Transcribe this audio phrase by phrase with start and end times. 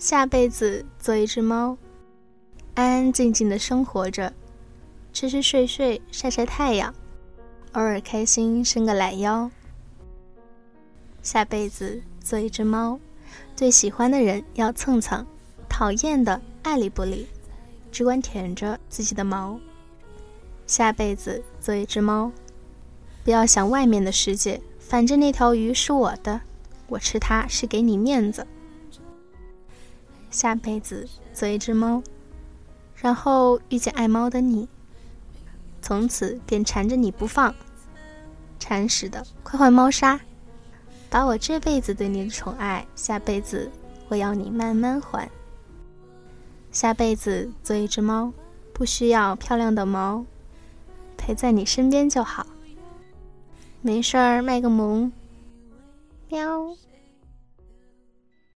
[0.00, 1.76] 下辈子做一只猫，
[2.74, 4.32] 安安静静的生活着，
[5.12, 6.94] 吃吃睡睡，晒晒太阳，
[7.72, 9.50] 偶尔开心伸个懒腰。
[11.22, 12.98] 下辈子做一只猫，
[13.54, 15.26] 对喜欢的人要蹭蹭，
[15.68, 17.26] 讨厌的爱理不理，
[17.92, 19.60] 只管舔着自己的毛。
[20.66, 22.32] 下辈子做一只猫，
[23.22, 26.40] 不要想外面的世界，反正那条鱼是我的，
[26.88, 28.46] 我吃它是给你面子。
[30.30, 32.02] 下辈子做一只猫，
[32.94, 34.68] 然后遇见爱猫的你，
[35.82, 37.54] 从此便缠着你不放。
[38.58, 40.20] 馋死的，快换猫砂，
[41.08, 43.70] 把我这辈子对你的宠爱，下辈子
[44.08, 45.28] 我要你慢慢还。
[46.70, 48.32] 下辈子做一只猫，
[48.72, 50.24] 不需要漂亮的毛，
[51.16, 52.46] 陪在你身边就好。
[53.82, 55.10] 没事儿卖个萌，
[56.28, 56.76] 喵。